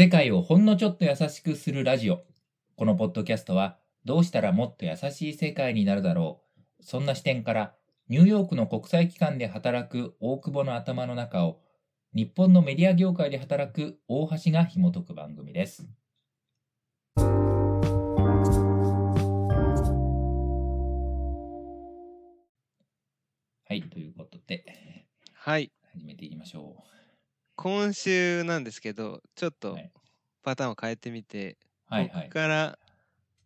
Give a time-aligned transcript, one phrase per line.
[0.00, 2.22] 世界をほんのちょっと優しくするラジオ。
[2.76, 6.40] このポッドキャストは、どうしたらもっと優しい世界になるだろ
[6.80, 6.82] う。
[6.82, 7.74] そんな視点から、
[8.08, 11.60] ニューヨークの国際機関で働く大久保の頭の中を、
[12.14, 15.86] 日本のメディア業界で働く大橋が紐解く番組です。
[23.66, 24.64] はい、ということで、
[25.34, 25.70] はい。
[25.92, 26.84] 始めていきましょ
[27.62, 29.52] 今週なんですけど、ちょっう。
[29.60, 29.92] とはい、
[30.42, 32.32] パターンを変えてみて、はい、はい僕。
[32.34, 32.78] から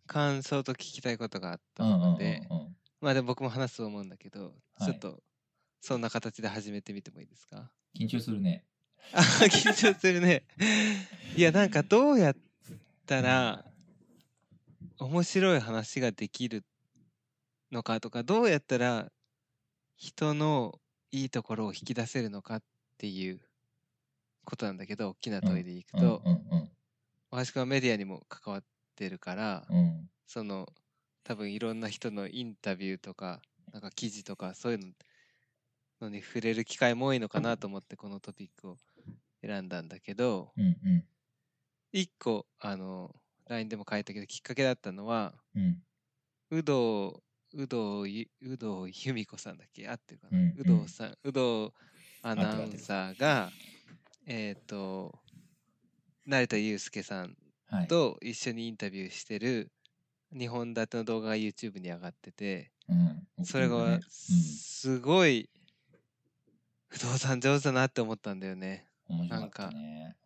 [0.07, 2.77] 感想と聞きたいことがあったうんうんうんので、うん。
[3.01, 5.21] まあでも僕も話すと思うんだけど、はいちょっと
[5.81, 7.71] そんな形で始めてみてもいいですか？
[7.99, 8.65] 緊張するね。
[9.13, 9.21] あ
[9.51, 10.45] 緊張するね。
[11.37, 12.37] いや、なんかどうやっ
[13.07, 13.65] たら
[14.99, 16.65] 面白い話ができる
[17.73, 19.11] のかとか、どうやったら
[19.97, 22.63] 人のいいところを引き出せるのかっ
[22.97, 23.44] ていう
[24.45, 26.71] ことなんだけど、大きな問いでいくと、うんうん
[27.31, 28.65] 大橋君はメディアにも関わっ
[28.97, 29.77] てるから、うん。
[29.79, 30.67] うんその
[31.25, 34.93] 多分いろんな人のインタビューとかなんか記事とかそういうの
[36.01, 38.77] のに触れる機会も多いのかなと思ってこのトピックを
[39.43, 41.09] 選んだんだけどうんうん。
[41.93, 43.15] 一個あの
[43.49, 45.83] LINE でも書いたけどきっかけだったのはうん。
[46.51, 47.23] 有働
[47.53, 49.89] 有働ゆ有働由美子さんだっけ？
[49.89, 51.73] 合ってるかな、うん有働さん有働
[52.23, 53.53] アナウンサーが
[54.27, 55.19] えっ、と
[56.27, 57.37] 成田悠輔さん
[57.67, 57.87] はい。
[57.89, 59.73] と一緒にインタビューしてる
[60.35, 65.51] 2本立ての動画が YouTube に上がっててうんそれがうんすごい
[66.89, 68.87] 不動産上手だなって思ったんだよね。
[69.09, 69.71] 面白か。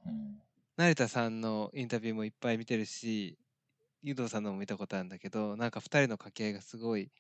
[0.07, 0.43] うん
[0.77, 3.37] 成田さんのインタビューもいっぱい見てるし
[4.03, 7.11] 湯道さんのも見たことあるんだけどなんか2人の掛け合いがすごい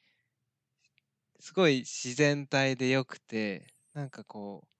[1.40, 4.77] すごい自然体でよくてなんかこう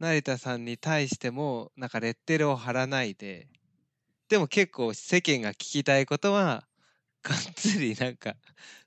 [0.00, 3.48] 成田さんに対してもなんかレッテルを貼らないで
[4.28, 6.64] でも結構世間が聞きたいことは
[7.22, 8.36] がっつりなんか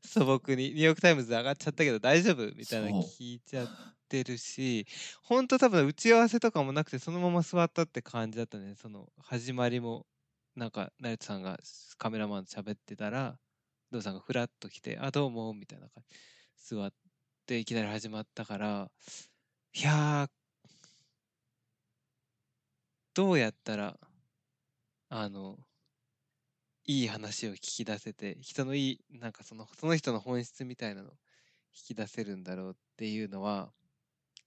[0.03, 3.68] 素朴にニューヨーク・タイムズ上がっちゃったけど大丈夫みたいな聞いちゃっ
[4.08, 4.88] てるし
[5.22, 8.75] ほんと多分打ち合わせとかもなくてそのまま座ったって感じだったね。
[8.75, 10.06] その始まりも
[10.56, 11.59] なんか成田さんが
[11.97, 13.38] カメラマンと喋ってたら
[13.91, 16.18] ドウさんがフラッと来て「あどうも」みたいな感じ。
[16.75, 16.94] 座っ
[17.46, 18.91] ていきなり始まったから
[19.74, 20.30] いや
[23.13, 23.97] どうやったら
[25.09, 25.59] あの
[26.85, 31.11] いい話を聞き出せて人のいいなんかそのその人の本質みたいなのを
[31.73, 33.72] 引き出せるんだろうっていうのは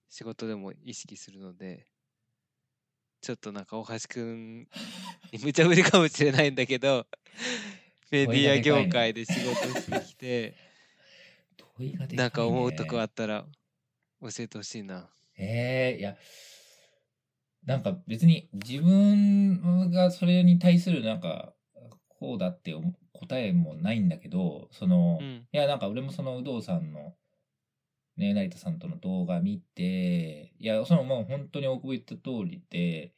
[0.09, 1.87] 仕事でも意識するので
[3.21, 4.67] ちょっとなんか大橋くんに
[5.43, 7.07] 無茶ぶりかもしれないんだけど
[8.11, 10.55] メディア業界で仕事してきて
[12.13, 13.47] なんか思うとこあったら
[14.21, 15.11] 教えてほしいな。
[15.37, 16.17] ええいや、
[17.67, 21.55] なんか別に自分がそれに対するなんか、
[22.09, 27.15] こうだって思答えもないんだけど、その、いうんや、なんか俺もその有働さんの、
[28.17, 33.15] ね、成田さんとの動画見て、いや、そのもう本当に大久保言った通りで、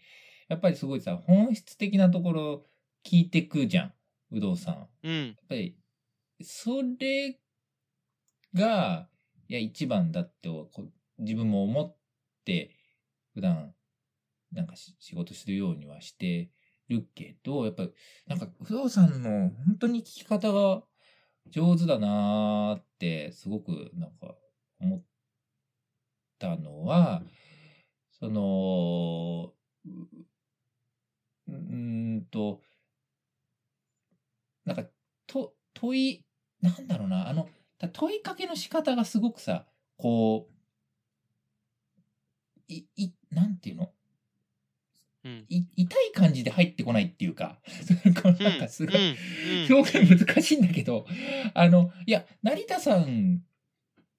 [0.48, 2.66] やっぱりすごいさ、本質的なところ
[3.04, 3.92] 聞いてくじゃん、
[4.30, 4.74] 有働さん。
[4.74, 5.76] やうんっぱり、
[6.42, 7.38] それ
[8.54, 9.08] が、
[9.48, 10.48] いや、一番だって
[11.18, 11.96] 自分も思っ
[12.44, 12.76] て、
[13.34, 13.74] 普段、
[14.52, 16.50] なんか仕事するようにはして
[16.88, 17.92] るけど、やっぱり、
[18.26, 20.82] なんか、不動産の本当に聞き方が
[21.48, 24.36] 上手だなーって、すごくなんか
[24.80, 25.04] 思っ
[26.38, 27.22] たのは、
[28.10, 29.52] その、
[31.48, 32.60] うんと、
[34.64, 34.84] なんか、
[35.26, 36.24] と、問い、
[36.60, 37.48] なんだろうな、あの、
[37.92, 40.52] 問いかけの仕方がすごくさ、こう、
[42.68, 43.92] い、い、なんていうの？
[45.48, 47.58] い、痛い感じで入ってこないっていうか、
[48.22, 49.16] こうなんかすごい、うんうん
[49.74, 51.06] 表現難しいんだけど、
[51.54, 53.42] あの、いや、成田さん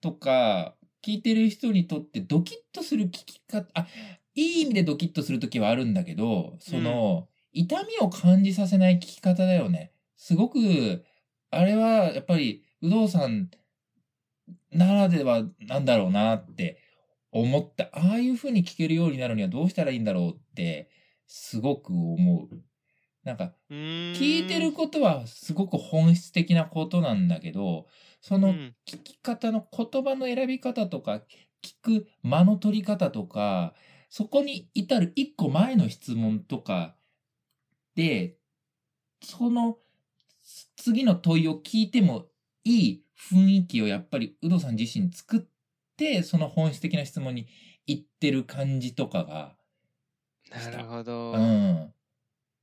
[0.01, 0.75] とか
[1.06, 3.88] 聞いてる人にとってドキッとする聞き方、あ、
[4.35, 9.92] いい意味でドキッとするときはあるんだけど、その、痛みを感じさせない聞き方だよね。
[10.15, 11.06] すごく、
[11.50, 13.50] あれはやっぱり、有働さん
[14.71, 16.80] ならではなんだろうなって
[17.31, 17.86] 思った。
[17.94, 20.89] ああいう風に聞けるようになるにはどうしたらいいんだろうって、
[21.27, 22.63] すごく思う。
[23.24, 27.88] なんか、聞いてることはすごく本質的なことなんだけど、
[28.21, 31.21] そのうん聞き方の言葉の選び方とか、
[31.62, 33.74] 聞く間の取り方とか、
[34.09, 36.95] そこに至る一個前の質問とか
[37.95, 38.38] で、
[39.21, 39.80] その
[40.77, 42.27] 次の問いを聞いても
[42.63, 45.41] いい雰囲気をやっぱり有働さん自身作っ
[45.97, 47.47] て、その本質的な質問に
[47.88, 49.56] 行ってる感じとかが、
[50.51, 51.31] なるほど。
[51.33, 51.94] うん。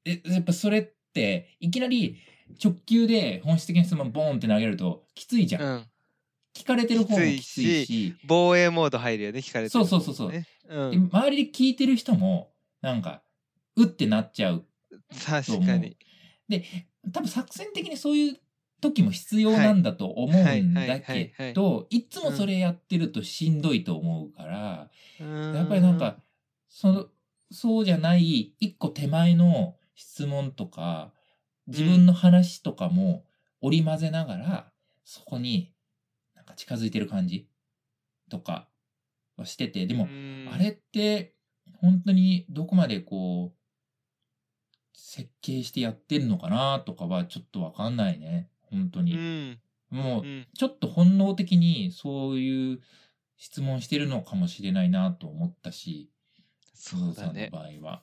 [0.05, 2.19] え、やっぱそれって、いきなり
[2.63, 5.63] 直球で本質的な質問ボーンって投げるときついじゃん。
[5.63, 5.87] うん。
[6.55, 11.11] 聞かれてる方もききつついいし、防衛モード入るよね、聞かれてる方そうそうそうそうねでうん。
[11.13, 13.23] 周りで聞いてる人も、なんか、
[13.77, 14.65] うってなっちゃう。
[15.27, 15.97] 確かに。
[17.13, 18.41] 多分作戦的にそういう
[18.81, 26.19] 時も必要なんだと思うんだけど、いつもそれやってるとしんどいと思うから、ややっぱりなんか、
[26.69, 27.07] その、
[27.51, 31.13] そうじゃない一個手前の質問とか、
[31.67, 33.25] 自分の話とかも
[33.61, 34.73] 織り交ぜながら、
[35.05, 35.73] そこに
[36.35, 37.49] なんか近づいてる感じ
[38.31, 38.69] とか
[39.37, 40.09] はしてて、でも、
[40.53, 41.35] あれって
[41.81, 43.59] 本当にどこまでこう、
[44.93, 48.51] 設計してやってるのかなとかはちょっとわかんないね。
[48.63, 49.15] 本当うに。
[49.17, 49.61] ん。
[49.91, 50.47] もうう、ん。
[50.55, 52.81] ちょっと本能的にそういう
[53.37, 56.11] 質問してるのかもしれないなと思ったし、
[56.85, 58.03] そうだね場合は。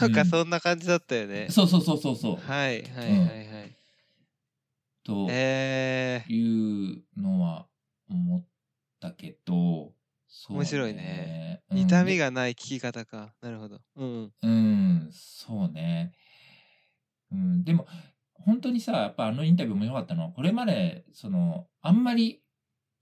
[0.00, 1.48] なんかうんそんな感じだったよね。
[1.50, 2.36] そうそうそうそうそう。
[2.36, 3.34] はいはいはいは
[3.64, 3.76] い。
[5.02, 7.66] とえー、いうのは
[8.08, 8.44] 思っ
[9.00, 9.92] たけど、
[10.28, 11.62] そう面白いね。
[11.72, 13.34] うん痛みがない聞き方か。
[13.42, 13.80] なるほど。
[13.96, 14.32] うん。
[14.42, 16.12] うん、そうね。
[17.32, 17.88] うん、でも、
[18.34, 22.42] 本当にさ、やっぱあのインタビューも良かったのは、これまで、その、あんまり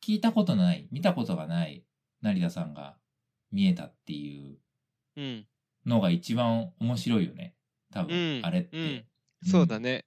[0.03, 1.85] 聞いたことない、見たことがない
[2.23, 2.97] 成田さんが
[3.53, 4.59] 見えたっていううん。
[5.87, 7.55] のが一番面白いよね。
[7.93, 8.77] 多分、うんあれって。
[8.77, 9.05] うん
[9.45, 10.05] そうだね。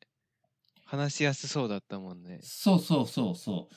[0.84, 2.40] 話しやすそうだったもんね。
[2.44, 3.75] そうそうそうそう。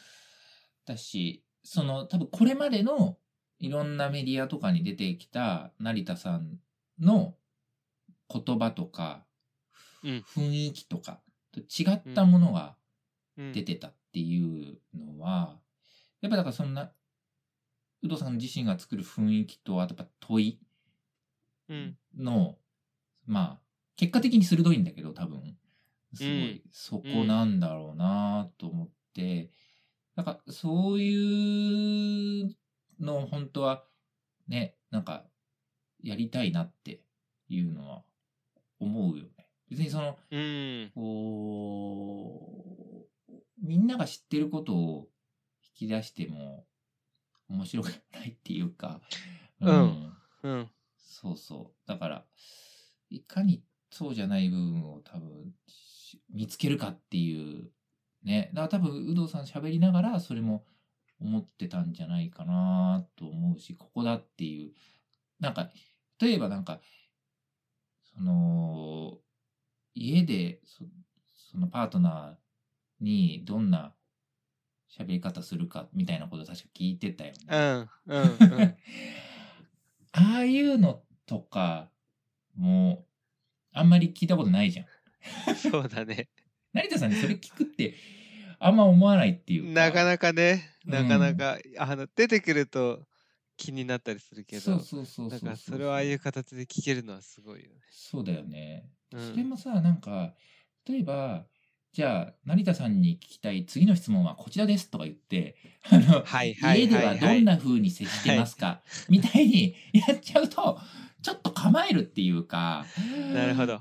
[0.85, 3.19] だし、その、多分これまでの
[3.61, 6.59] いろんなメディアとかに出てきた成田さん
[6.99, 7.37] の
[8.29, 9.25] 言葉とか、
[10.03, 11.23] うん雰囲気とか
[11.53, 12.77] と違ったものが
[13.37, 13.53] うん。
[13.53, 15.61] 出てたっていうのは、
[16.21, 16.93] やっぱだからそんな、
[18.03, 20.59] 有働さん自身が作る雰囲気と、あとやっぱ問い
[21.69, 21.97] うん。
[22.17, 22.59] の、
[23.27, 23.61] まあ、
[23.97, 25.57] 結果的に鋭いんだけど、多分。
[26.15, 29.51] すごい、そこなんだろうなと思って、
[30.15, 32.57] なんか、そういう
[33.01, 33.85] のを本当は、
[34.47, 35.25] ね、なんか、
[36.03, 37.03] やりたいなって
[37.49, 38.05] いうのは
[38.79, 39.49] 思うよね。
[39.71, 40.93] 別にその、うん。
[40.95, 45.09] こう、みんなが知ってることを
[45.63, 46.67] 引き出しても
[47.49, 49.01] 面白くないっていうか、
[49.61, 50.13] うん
[50.43, 50.71] うん。
[51.15, 51.89] そうそう。
[51.89, 52.25] だから、
[53.09, 57.71] いかにそうじゃない部分を多分し見つけるかっていう、
[58.25, 58.51] ね。
[58.53, 60.67] だから多分、有働さん喋りながら、それも
[61.21, 64.73] 思ってたんじゃないかなと思うし、ここだっていう。
[65.39, 65.71] なんか、
[66.19, 66.81] 例えばなんか、
[68.03, 69.19] その、
[69.95, 70.85] 家でそ、
[71.53, 73.95] そのパートナーにどんな
[74.91, 77.47] 喋り方するかみたいなこと確か聞いてたよね。
[77.49, 77.89] うん。
[78.07, 78.23] うん。
[78.23, 78.77] うん。
[80.17, 81.91] ああいうのとか
[82.57, 83.07] も、
[83.73, 84.87] あんまり聞いたことないじゃん。
[85.57, 86.29] そうだね。
[86.73, 87.95] 成田さんにそれ聞くって、
[88.59, 89.81] あんま思わないっていうか。
[89.87, 93.07] なかなかね、うんなかなか、あの、出てくると
[93.57, 97.81] 気になったりするけど、そうそうそうそうだからそれをああいう形で聞けるのはすごいよね。
[97.91, 98.89] そうだよね。
[99.13, 100.35] うんそれもさ、なんか、
[100.87, 101.47] 例えば、
[101.93, 105.57] じゃあ、成田さんに聞きたい次の質問はこちらですとか言って、
[105.89, 110.81] あの、はいはい家ではいはいはどんな風に接してますか、みたいにやっちゃうと、
[111.25, 112.85] ちょっと構えるっていうか、
[113.33, 113.81] なるほど。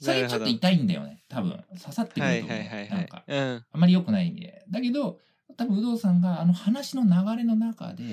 [0.00, 1.62] それちょっと痛いんだよね、多分。
[1.82, 2.58] 刺さってくはいると思う。
[2.58, 3.24] はいはいはいなんか。。
[3.26, 3.64] うん。
[3.72, 4.64] あまり良くない意味で。
[4.70, 5.18] だけど、
[5.56, 8.04] 多分、有働さんがあの話の流れの中で、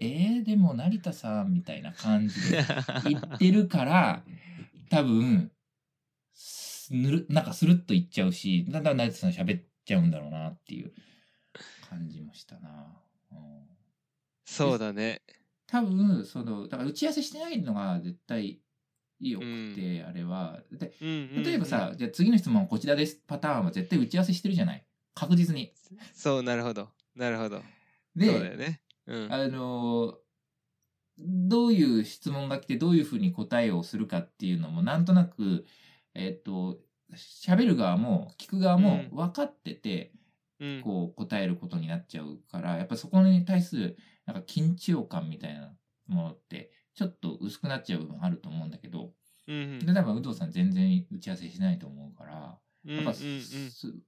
[0.00, 2.64] えー、でも成田さんみたいな感じで
[3.04, 4.22] 言ってるから、
[4.90, 5.50] 多分、
[6.34, 10.92] すぬる、なんかスルッと言っちゃうし、だんだん成田さん喋っちゃうんだろうなっていう
[11.88, 12.92] 感じもしたな。
[13.32, 13.38] うん、
[14.44, 15.22] そうだね。
[15.74, 18.60] 多分、その、だから打ち合わせしてないのが絶対
[19.18, 20.60] 良くて、あれは。
[20.70, 25.72] で、うんうんうん例えばさ、じゃあ次の質問はこちらですパターンは絶対打ち合わせしてるじゃない確実に。
[26.14, 26.90] そう、なるほど。
[27.16, 27.60] なるほど。
[28.14, 28.82] で、そうだよね。
[29.08, 29.32] うん。
[29.32, 30.14] あのー
[31.16, 35.64] どういう質問が来てどういうふうに答えをするかっていうのもなんとなく、
[36.12, 36.80] えっ、と、
[37.14, 40.12] 喋る側も聞く側もうん分かってて、
[40.58, 40.82] うん。
[40.82, 45.74] こう答えることになっちゃうから、やっぱそこに対するなんか緊張感みたいな
[46.06, 49.12] ものってちょっと薄くなっちゃう部分あると思うんだけど、
[49.46, 52.96] うんで、多分有働さん全然打ち合わせしないと思うから、うん。
[52.96, 53.12] やっぱ、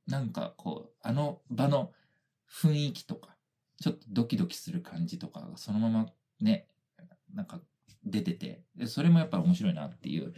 [0.06, 1.92] なんかこう、あの場の
[2.50, 3.36] 雰囲気とか、
[3.80, 6.06] ちょっとドキドキする感じとかがそのまま
[6.40, 6.68] ね、
[7.34, 7.60] なんか
[8.04, 10.32] 出てて、でそれもやっぱ面白いなっていう、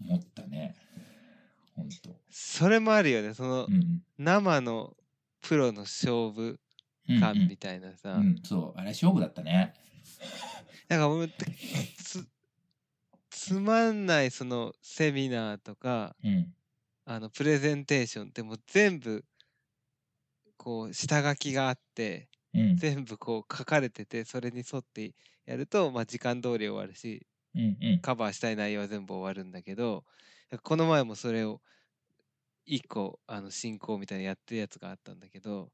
[0.00, 0.74] 思ったね。
[1.74, 2.16] ほんと。
[2.30, 3.34] それもあるよね。
[3.34, 4.02] そのう、ん。
[4.16, 4.96] 生の
[5.40, 6.58] プロの勝負うん
[7.20, 8.12] 感みたいなさ。
[8.12, 9.74] うん、うんそう、あれ勝負だったね。
[10.88, 12.26] なんかもう、つ、
[13.30, 16.54] つまんないそのセミナーとかうん。
[17.04, 19.24] あのプレゼンテーションってもう全部
[20.58, 22.76] こう下書きがあってうん。
[22.76, 25.14] 全部こう書かれててそれに沿って
[25.46, 27.76] やると、まあ、時間通り終わるしうん。
[27.80, 28.00] うん。
[28.00, 30.04] カバーしたい内容は全部終わるんだけど
[30.62, 31.60] この前もそれを
[32.66, 35.70] 一個あの進行みたいなやってるやつがあったんだけど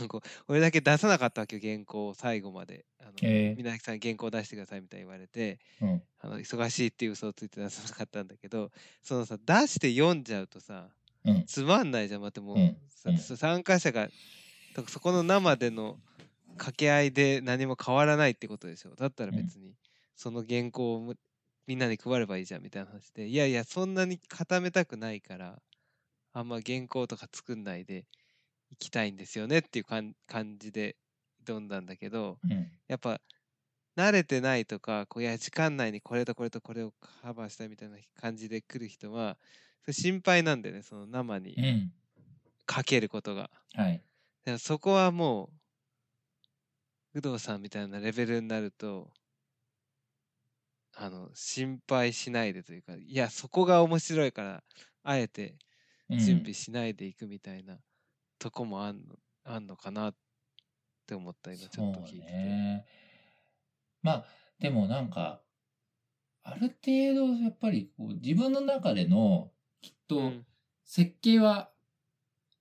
[0.00, 5.86] なんか俺だけ出さなかったわけよ原稿を最後まであのえ皆さん原稿出してくださいみたいに言われてー。
[5.86, 6.02] うん。
[6.20, 8.70] あの忙しいっていう嘘をついて出さなかったんだけど
[9.02, 10.88] そのさ出して読んじゃうとさ
[11.24, 11.44] うん。
[11.46, 12.76] つまんないじゃんまたもう、うん
[13.16, 14.08] 参加者が
[14.74, 15.98] とそこの生での
[16.58, 19.74] 掛け合いで何も変わらないってことでしょだったらうん別に
[20.16, 21.16] その原稿をむ
[21.66, 25.60] みんなに配ればいいじゃんみたいな話でいやいやそんなに固めたくないから
[26.32, 28.04] あんま原稿とか作んないで
[28.70, 30.96] いきたいんですよねっていうかん感じで
[31.46, 32.78] 挑んだんだけどうん。
[32.88, 33.20] やっぱ
[33.96, 39.38] 慣れてないとかこういや時間内にこれとこれとこれをカバーしたいみたいな感じで来る人は
[39.90, 41.92] 心配なんだよねその生にうん。
[42.66, 43.50] かけることが。
[43.74, 44.04] はい。
[44.44, 45.50] だからそこはも
[47.14, 49.12] う工藤さんみたいなレベルになると
[50.94, 54.64] あの心配しないでというかいやそこが面白いから
[55.02, 55.56] あえて
[56.08, 57.80] うん準備しないでいくみたいな
[58.38, 60.14] とこもあんのあんのかなっ
[61.06, 62.32] て思った今ちょっと聞いてて。
[62.32, 62.86] ね。
[64.02, 64.24] まあ、
[64.60, 65.40] でもなんか、
[66.42, 69.50] ある程度やっぱりこう自分の中での
[69.82, 70.46] きっとうん
[70.84, 71.70] 設計は、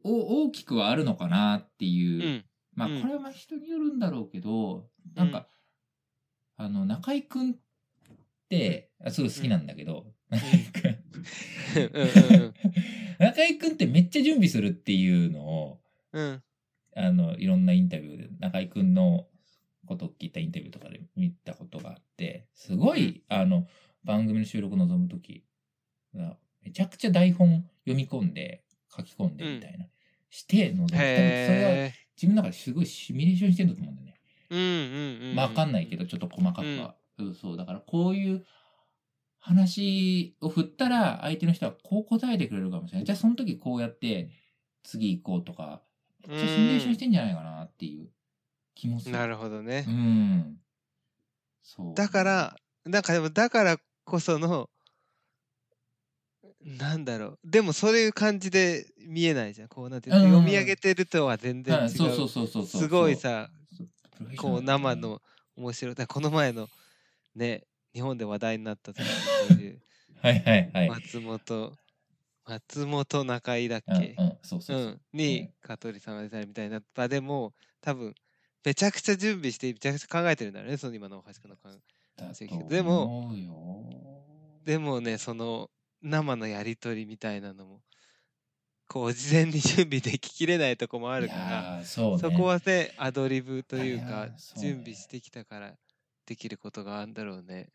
[0.03, 2.23] お大きくはあるのかなっていう。
[2.23, 5.47] うんまあうんこれはまあ人によるんだろうけど、なんか、
[6.57, 7.55] あの、中井くんっ
[8.49, 10.86] て、あすごい好きなんだけど、中井くんうんうんうん
[13.19, 15.79] 中井くんってめっちゃ準備するっていうのを、
[16.13, 16.43] うん
[16.95, 19.27] あの、いろんなインタビューで、中井くんの
[19.85, 23.67] ことを聞いたインタビューとかで見たことがあって、すごい、あの、
[24.03, 25.43] 番組の収録臨むとき、
[26.63, 28.63] めちゃくちゃ台本読み込んで、
[28.95, 29.85] 書き込んでみたいな、
[30.29, 30.87] して臨む。
[30.89, 31.91] それは。
[32.15, 34.13] 自分の中ですごいシミュレーションしてるんだと思うんだよね。
[34.49, 35.35] うんうんうん。
[35.35, 36.95] まあわかんないけど、ちょっと細かくは。
[37.19, 37.57] うん、そう。
[37.57, 38.43] だからこういう
[39.39, 43.05] 話を振ったら、相手の人はこう答えてくれるかもしれない。
[43.05, 44.29] じゃあその時こうやって、
[44.83, 45.81] 次行こうとか、
[46.27, 48.09] めっちゃシミュレーションしてんじゃないかなっていう
[48.75, 49.15] 気もする。
[49.15, 49.91] なるほどねう。
[49.91, 50.57] ん。
[51.61, 51.93] そう。
[51.95, 54.69] だから、なんかでもだからこその、
[56.63, 57.39] なんだろう。
[57.45, 59.67] でもそういう感じで見えないじゃん。
[59.67, 61.83] こうなんていうん読み上げてるとは全然違う。
[61.83, 62.65] うん、そうそうそうそう。
[62.65, 63.49] すごいさ、
[64.37, 65.21] こう生の
[65.55, 65.95] 面白い。
[65.95, 66.67] この前の
[67.35, 67.63] ね、
[67.97, 69.81] 日本で話題になった時にいう
[70.21, 70.89] はいはいはい。
[70.89, 71.73] 松本、
[72.45, 74.91] 松本中井だっうん、けうん、そうそううそう。
[74.91, 78.13] ん、に香取さんが出たりみたいな場でも多分
[78.63, 81.79] めちゃくちゃ準備してめちゃくちゃ考えてるんだろうねその今の大橋君の考え
[82.17, 83.31] だとでも
[84.63, 85.69] でもねその
[86.01, 87.81] 生のやり取りみたいなのも
[88.87, 91.85] こう事前に準備でききれないとこもあるかいらね。
[91.85, 95.73] そこはねアドリブというか準備してきたから
[96.25, 97.69] できることがあるんだろうね。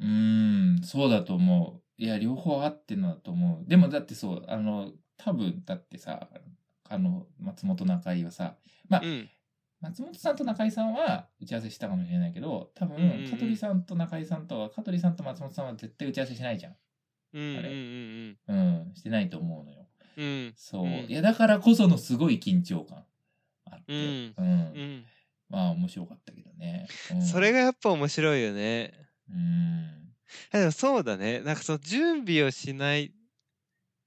[0.00, 2.02] うーん、そうだと思う。
[2.02, 3.68] いや、両方あってのだと思う。
[3.68, 6.28] でもだってそう、あの、多分だってさ、
[6.88, 8.56] あの、松本中井はさ、
[8.88, 9.28] まあ、うん
[9.80, 16.72] 松本さんと中井さんは打ち合わせしたかもしれないけど、多分、うんうんうん香取さんと中井さんとは、香取さんと松本さんは絶対打ち合わせしないじゃん。
[16.72, 16.76] あ
[17.34, 19.86] れうんうんうんうん、してないと思うのよ。
[20.16, 20.84] うんうんそう。
[20.84, 23.04] うんいや、だからこそのすごい緊張感
[23.70, 25.04] あって、うん
[25.50, 26.86] まあ、面白かったけどね。
[27.12, 29.03] うんそれがやっぱ面白いよね。
[29.30, 30.14] うん。
[30.52, 31.40] あでもそうだね。
[31.40, 33.12] なんかその準備をしない、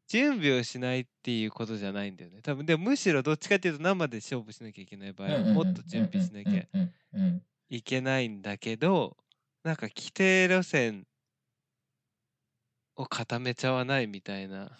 [0.07, 2.41] 準備をしないっていうことじゃないんだよね。
[2.41, 6.67] 多分でもむしろどっちかっていうと生で勝負しなきゃいけない場合はもっと準備しなきゃ
[7.69, 9.17] いけないんだけど、
[9.63, 11.05] なんか規定路線
[12.95, 14.71] を固めちゃわないみたいな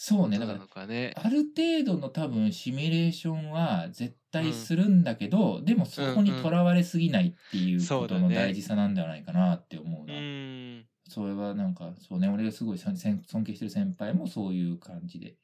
[0.00, 1.12] そうね、だからね。
[1.16, 10.14] ある程度の多分シミュレーションは絶対するんだけど、でもそこにとらわれすぎないっていうことの大事さなんではないかなって思ううな。
[10.14, 10.84] ーん。
[11.08, 15.34] それはなんか、そうね、俺がすごい尊尊敬してる先輩もそういう感じで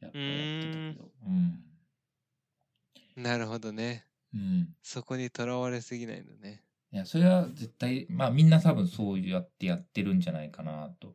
[0.00, 1.10] やっぱやってたけど。
[1.26, 3.22] うん。
[3.22, 4.06] なるほどね。
[4.32, 4.68] うん。
[4.82, 6.62] そこにとらわれすぎないのね。
[6.92, 11.12] いや、それは絶対、まあみんな多分そうやってやってるんじゃないかなと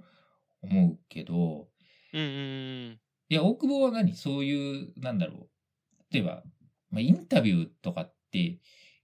[0.62, 1.73] 思うけど、
[2.14, 3.00] うんうんうん。
[3.30, 4.16] いや、大久保は何？
[4.16, 6.14] そういう、なんだろう。
[6.14, 6.44] 例えば、
[6.92, 8.60] まあ、インタビューとかって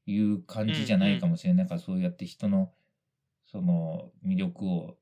[0.06, 2.72] いう感じじゃないかもしれないから、そうやって人の、
[3.46, 4.98] その、魅力を、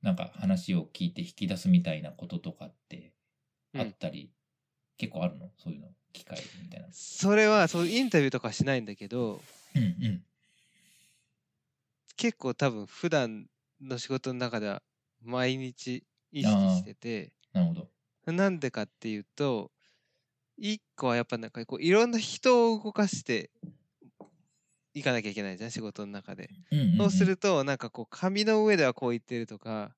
[0.00, 3.12] なんか話を聞いて引き出すみたいなこととかって、
[3.74, 4.32] あったり、
[4.96, 5.50] 結構あるの？
[5.58, 6.88] そういうの、機会みたいな。
[6.92, 9.40] それはそうインタビューとかしないんだけど、
[9.74, 10.24] うんうん。
[12.16, 13.46] 結構多分普段
[13.80, 14.82] の仕事の中では
[15.22, 18.32] 毎日意識してて、なるほど。
[18.32, 19.72] なんでかっていうと、
[20.56, 23.50] 一個はやっぱなんかこういろんな人を動かして
[24.94, 26.50] いかなきゃいけないじゃん、仕事の中で。
[26.72, 29.94] うんうんうんそうすると、なんかこう紙の上ではこう言ってるとか、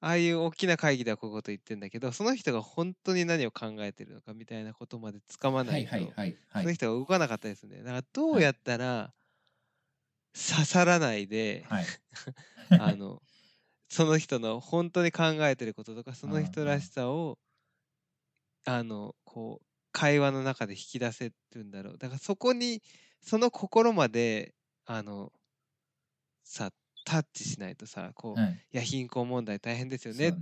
[0.00, 6.62] ああいう大きな会議ではこういうこと言ってんだけど、その人が本当に何を考えてるのかみたいなことまでつかまないいはいはいはい。
[6.62, 7.78] その人が動かなかったですね。
[7.78, 9.12] だからどうやったら
[10.34, 11.84] 刺さらないで、はい。
[12.70, 13.22] あの、
[13.90, 17.38] その人の本当に考えてることとか、その人らしさを、
[18.64, 21.98] あの、こう、会話の中で引き出せるんだろう。
[21.98, 22.82] だからそこに、
[23.20, 24.54] その心まで、
[24.86, 25.32] あの、
[26.44, 26.70] さ、
[27.04, 28.60] タッチしないとさ、こう、いはい。
[28.78, 30.32] や、貧困問題大変ですよねっ。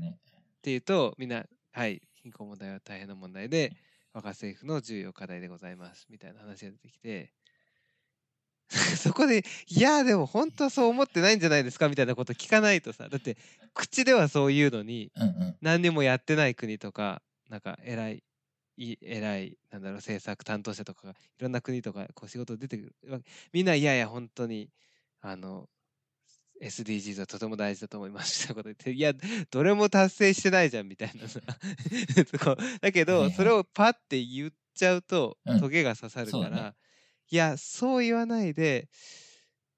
[0.63, 3.75] ていうと、みんな、はい、貧困問題は大変な問題で、
[4.13, 7.35] 我が政府の重要課題でございます、みたいな話が出てきて、
[8.97, 13.37] そこで、いや、でも本当はそう思ってないんじゃないですかみたいなこと聞かないとさ、だって、
[13.75, 15.11] 口ではそう言うのに。
[15.61, 18.23] 何にもやってない国とか、なんか偉い、
[18.77, 23.23] い偉い、なんだろう、政策担当者とかが、いろんな国とか、こう仕事出てくる。
[23.53, 24.71] みんな、いやいや、本当に、
[25.21, 25.69] あの、
[26.61, 29.13] SDGs はとても大事だと思いますみたいなこと言って、いや、
[29.51, 31.41] どれも達成してないじゃんみたいなさ。
[32.81, 36.75] だけど、それをパッて言っちゃうと、うんトゲが刺さるから、
[37.31, 38.89] いや、そう言わないで、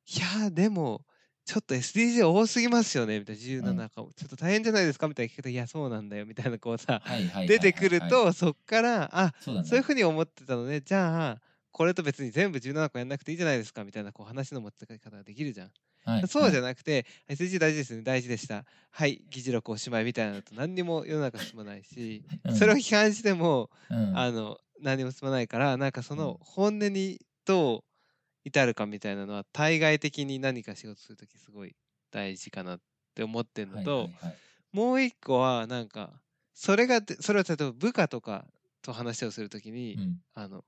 [0.06, 1.04] いや、でも、
[1.44, 7.48] ちょっと SDG 多すぎますよねみたいな、17かも、ちょっと大変じゃないですかみたいな聞くと、いや、そうなんだよみたいな、こうさ、はいはいはいはいはい。
[7.48, 9.68] 出てくると、そっから、あ、そうだね。
[9.68, 11.40] そういうふうに思ってたのね、じゃあ、
[11.72, 15.70] これと別に全部17個やんなくていいじゃないですかみたいなこう話の持ってき方ができるじゃん。
[16.04, 18.64] はい、そうじゃななくて、SDG 大事ですね、大事でした。
[18.90, 22.24] はい、議事録おしまいみたいなのと何にも世の中進まないし、
[22.58, 27.84] それを批判しても、うん、あの、何も進まないから、なんかその本音にどう
[28.44, 31.76] 至るかみたいなのは、対外的に何か仕事するときすごい
[32.12, 32.80] 大事かなっ
[33.14, 34.40] て思ってるのと、はいはいはい。
[34.72, 36.22] もう一個は、なんか、
[36.54, 38.46] それがで、それは例えば部下とか
[38.82, 40.20] と話をするときに、うん。
[40.34, 40.64] あの、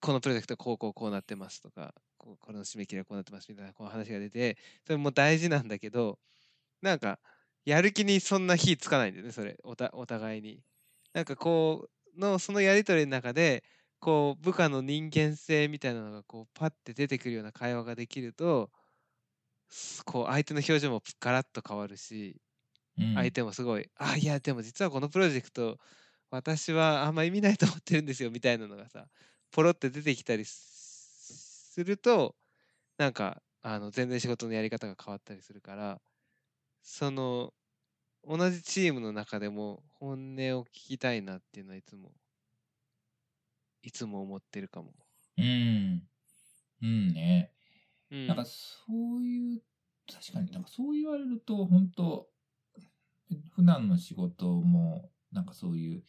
[0.00, 6.18] このプロジェクトこうこうこうなってますとか、これの締め切りはこうなってますみたいなこう話が出て、それも大事なんだけど、
[6.82, 7.20] なんか、
[7.66, 10.64] やる気にそんな火つかないんだよね、それ、おたお互いに。
[11.14, 13.64] なんかこう、の、そのやりとりの中で、
[14.00, 18.70] こう、部下の人間性みたいなのが、こう、パッて出てくるような会話ができると、
[19.68, 22.40] すこう、相手の表情もガラッと変わるし、
[22.98, 23.04] うん。
[23.14, 25.78] 相手もすごい、あ、いや、でも実はこのプロジェクト、
[26.30, 29.08] 私はあんま意味ないと思ってるんですよ、みたいなのがさ、
[29.52, 32.36] ポロって出てきたりすすると、
[32.98, 36.00] なんか、あの、全然仕事のやり方が変わったりするから、
[36.82, 37.54] その、
[38.24, 42.12] 同じチームの中でも本音を聞きたいなっていうのはいつも、
[43.82, 44.92] いつも思ってるかも。
[45.36, 46.02] うん。
[46.82, 47.52] うんね。
[48.10, 48.26] うん。
[48.26, 49.62] なんかそういう、
[50.12, 52.28] 確かになんかそう言われると、本当
[53.54, 56.02] 普段の仕事も、なんかそういう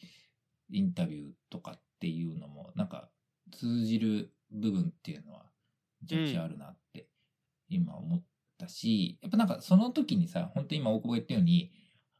[0.72, 3.10] インタビューとかっていうのも、なんか
[3.52, 5.46] 通じる部分っていうのは、
[6.02, 7.08] めちゃくちゃあるなって
[7.70, 8.24] 今思っ
[8.58, 11.72] たし、やっぱなんかその時にさ、本当に今大久保言ったように、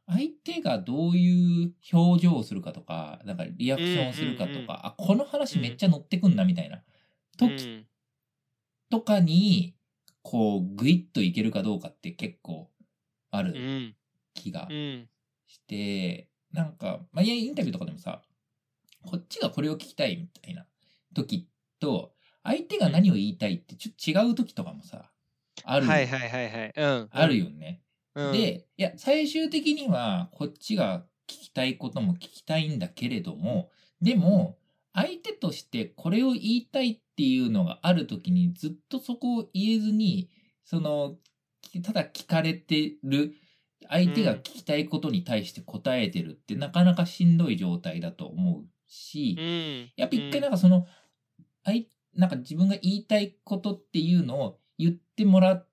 [0.06, 6.82] 相手がどういう表情をするかとか、なんかリアクションをするかとか、うんうんうんあ、この話めっちゃ乗ってくんなみたいな
[7.38, 7.88] 時うん
[8.90, 9.76] とかに、
[10.22, 12.70] こう、グイッといけるかどうかって結構
[13.30, 13.96] あうるん。
[14.34, 15.08] 気がうん。
[15.46, 18.22] して、なんか、まあ、いやインタビューとかでもさ、
[19.04, 20.66] こっちがこれを聞きたいみたいな
[21.14, 21.48] 時
[21.80, 25.12] と、相手が何を言いたいってちょっと違う時とかもさ、
[25.64, 26.72] ある、はいはいはいはい。
[26.76, 27.10] うん。
[27.10, 27.82] あるよね。
[28.14, 28.32] うん。
[28.32, 33.70] で、いや、最終的には、こっちが聞きたいことも聞きたいんだけれども、
[34.00, 34.58] でも、
[34.92, 40.28] 相手としてこれを言いたいっていうのがあるときに、ずっとそこを言えずに、
[40.64, 41.16] その、
[41.62, 43.34] きただ聞かれてる、
[43.88, 49.92] 相手が聞きたいことに対して答えてるって、なかなかしんどい状態だと思うし、うん。
[49.96, 50.86] やっぱ一回なんかその、
[51.64, 55.68] あい、なんか自分が言いたいことっていうのを言ってもらっ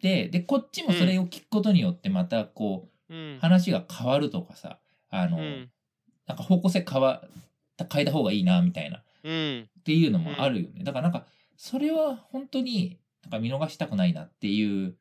[0.00, 3.38] て、で、こっちもそれを聞くことによってまたこう、うん。
[3.40, 4.78] 話が変わるとかさ、
[5.10, 5.70] あの、うん。
[6.26, 7.22] なんか方向性変わ、
[7.92, 9.68] 変えた方がいいな、みたいな、っうん。
[9.84, 10.82] ていうのもあるよね。
[10.82, 14.96] だからなんか、それは本当になんか見逃したくないなっていう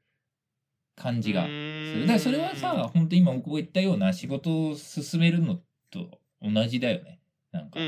[0.95, 2.01] 感じがする。
[2.01, 5.60] だからそれはさ、本当に今僕が言ったような仕事を進めるの
[5.91, 7.19] と同じだよね。
[7.51, 7.79] なんか。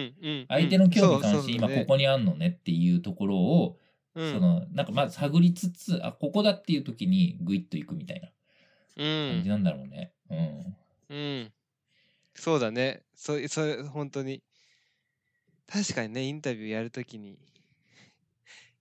[0.47, 3.77] 相手の興味関心、今ここにあんのねっていうところを、
[4.17, 8.29] うんその、なんかまず探りつつ、あ、ここだっていう時にグイッと行くみたいな
[8.97, 9.29] うん。
[9.35, 10.11] 感じなんだろうね。
[10.31, 10.75] うん。
[11.09, 11.53] うん。
[12.33, 13.03] そうだね。
[13.15, 14.41] そそれ、本当に。
[15.67, 17.37] 確かにね、インタビューやるときに、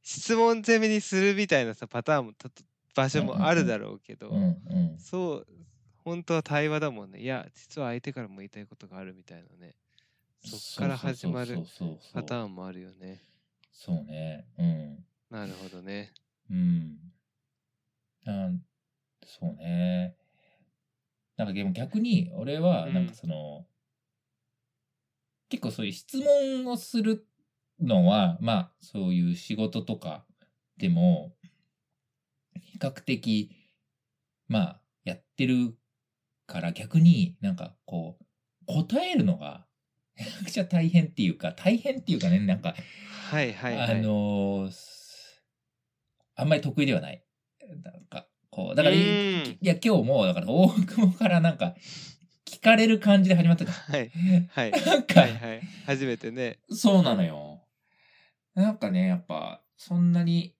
[0.03, 2.33] 質問攻めにするみたいなさ、パターンも
[2.95, 4.45] 場所もあるだろうけど、うんう
[4.95, 4.99] ん。
[4.99, 5.47] そう、
[6.05, 7.21] 本当は対話だもんね。
[7.21, 9.75] いや、実は相手からも言いたいことがあるみたいなね。
[10.45, 11.59] そっから始まる
[12.15, 13.21] パターンもあるよね。
[13.73, 14.47] そうね。
[14.59, 15.05] うん。
[15.31, 16.13] なるほどね。
[16.51, 16.97] うん。
[18.25, 18.61] なん
[19.25, 20.17] そうね。
[21.37, 23.67] なんかでも逆に、俺は、うんなんかその、
[25.49, 27.27] 結構そういう質問をする
[27.81, 30.25] のは、まあ、そういう仕事とか
[30.79, 31.35] でも、
[32.55, 33.51] 比較的、
[34.49, 35.75] まあ、やってる
[36.47, 38.25] から逆になんかこう、
[38.67, 39.67] 答えるのが、
[40.17, 42.75] めちゃくちゃ大変っていうか、大変っていうかね、なんか、
[43.31, 43.91] はいはいはい。
[43.91, 44.96] あのー
[46.37, 47.25] あんまり得意ではない。
[47.83, 51.75] なんか、こう、だから、いうんや、今日も、だから、大久保からなんか、
[52.45, 53.77] 聞かれる感じで始まったじゃん。
[53.77, 54.11] はい
[54.53, 54.71] はい。
[54.73, 55.63] なんか、はいはい。
[55.87, 56.59] 初めてね。
[56.71, 57.63] そうなのよ。
[58.55, 60.55] なんかね、やっぱ、そんなに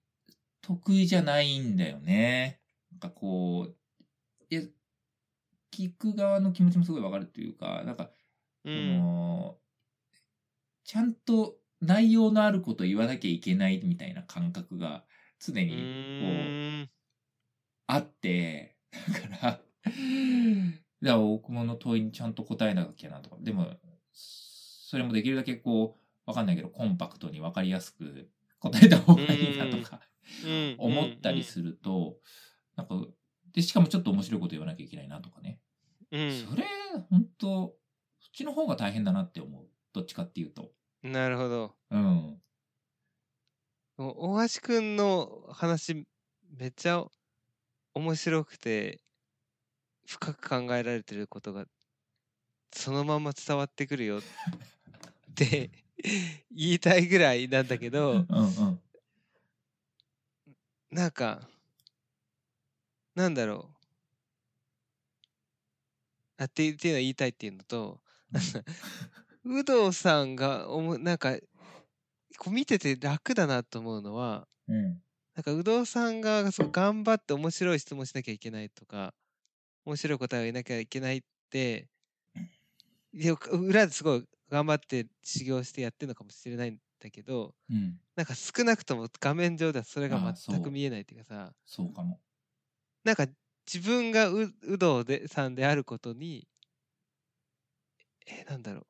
[0.61, 2.59] 得意じゃないんだよね。
[2.91, 3.75] なんかこう、
[4.49, 4.61] いや、
[5.71, 8.11] 聞く側の気持ちもすごいわかるというか、なんか、
[8.65, 8.85] うそん。
[8.87, 9.57] の、
[10.83, 15.03] ちゃんと内容のあること言わなきゃいけないみたいな感覚が
[15.39, 16.97] 常うにこう。
[17.87, 19.61] あって、だから、 だか
[21.01, 23.77] ら大久保の問いにちゃんと答えなきゃなとか、でも、
[24.11, 30.01] それもできるだけこう、わかんないけど、コンパクトにわかりやすく答えた方がいいなとか
[30.45, 32.19] うん思ったりすると、
[32.75, 33.07] なんか、
[33.53, 35.61] で、しかもちょっと面白いこと言わなきゃいけないなとかね。
[36.11, 36.65] うんそれ、
[37.09, 37.77] 本当
[38.19, 39.67] そっちの方が大変だなって思う。
[39.93, 40.71] どっちかっていうと。
[41.03, 41.11] うん。
[41.11, 41.75] なるほど。
[41.91, 42.41] うん。
[43.97, 46.05] 大橋くんの話
[46.55, 47.03] めっちゃ
[47.95, 48.99] 面白くて
[50.05, 51.65] 深く考えられてることが
[52.71, 54.21] そのまま伝わってくるよっ
[55.33, 55.71] て
[56.51, 58.81] 言いたいぐらいなんだけどうんうん。
[60.91, 61.49] なんか
[63.15, 63.77] なんだろう
[66.37, 67.99] あってっていうのは言いたいっていうのと
[69.43, 71.35] 有働さんがおもなんか
[72.37, 75.01] こう見てて楽だなと思うのはうん。
[75.35, 79.13] なんか有働さんがそう頑張って面白い質問しなきゃいけないとか
[79.85, 81.21] 面白い答えを言いなきゃいけないっ
[81.51, 81.89] て
[83.51, 87.99] 裏ですごい頑張って修行してやってるのかもしれないんだけどうん。
[88.15, 90.19] なんか少なくとも画面上ではそれが
[90.49, 92.19] 全く見えないっていうかさそうかも。
[93.03, 93.25] なんか
[93.71, 96.47] 自分がう有働でさんであることに
[98.27, 98.85] えなんだろう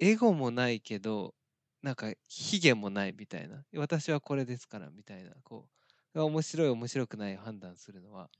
[0.00, 1.34] エゴもないけど
[1.82, 5.68] なんか卑下もないみたいな私はこれですからみたいなこ
[6.14, 8.30] うが面白い面白くないを判断するのは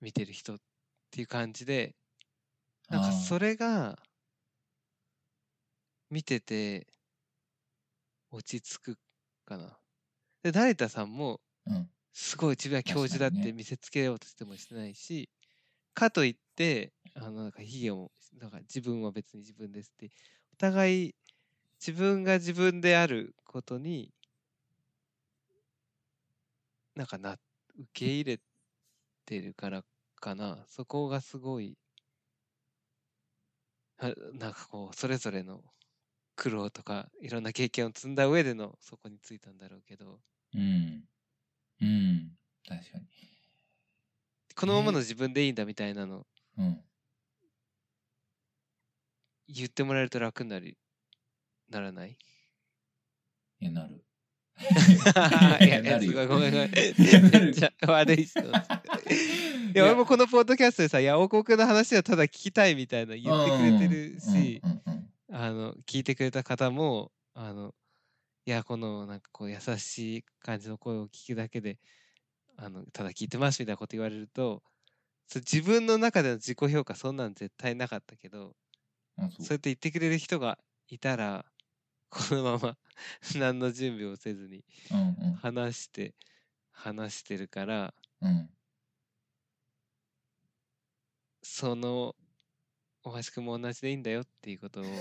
[0.00, 0.58] 見てる人っ
[1.12, 1.94] ていう感じで
[2.90, 3.98] なんかそれ、れが
[6.10, 6.86] 見てて
[8.30, 8.98] 落ち着く
[9.44, 9.78] かな。
[10.42, 11.90] で成田さんもうん。
[12.14, 15.30] すごい自分は教授だって見せつけようとしてもしてないし、
[15.94, 20.10] かといってあのなんか卑下もなんか自分は別に自分ですって
[20.54, 21.16] お互い
[21.80, 24.14] 自分が自分であることに
[26.94, 27.38] なんかな
[27.76, 28.40] 受け入れ
[29.26, 29.84] てるから
[30.16, 31.78] かなそこがすごい
[33.98, 35.62] あなんかこうそれぞれの
[36.36, 40.20] 苦労とかいろんな経験を積んだ上でのそこについたんだろうけど
[40.54, 41.08] うん。
[41.80, 42.38] うん。
[42.66, 43.06] 確かに。
[44.54, 46.26] このままの自分でいいんだみたいなの
[46.58, 46.84] うん。
[49.48, 50.78] 言ってもらえると楽になり
[51.70, 52.18] ならない？
[53.60, 54.04] いや、なる。
[55.64, 56.70] いやいやすごいごめんごめん。
[56.72, 56.88] め
[57.50, 58.44] っちゃ悪い人 い
[59.72, 64.60] や俺もこのポッドキャストでさ「いや王国の話はただ聞きたい」みたいな言ってくれてるし
[65.30, 67.72] あの聞いてくれた方もあの
[68.46, 71.78] いやこのなんかこう優しい感じの声を聞くだけで
[72.56, 74.64] あのただ聞いてますみたいなこと言われると
[75.32, 78.56] 自分の中での自己評価そんなん絶対なかったけど
[79.16, 79.44] あそう。
[79.44, 81.46] そうやって言ってくれる人がいたら
[82.10, 82.76] このまま
[83.36, 86.14] 何の準備をせずにうん話して
[86.70, 88.50] 話してるからうんうん
[91.42, 92.14] その
[93.02, 94.84] 大橋君も同じでいいんだよっていうことを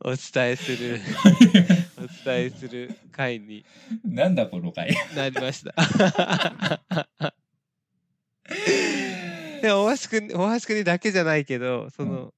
[0.00, 1.00] お伝えする
[1.96, 3.64] お伝えする回に
[4.04, 4.94] なんだこの回。
[5.14, 5.74] なりました。
[9.62, 12.34] でも大橋君大橋君にだけじゃないけどその、